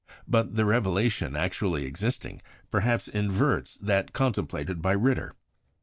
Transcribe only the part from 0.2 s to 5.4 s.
But the relation actually existing perhaps inverts that contemplated by Ritter.